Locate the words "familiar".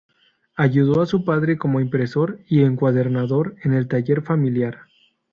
4.23-4.87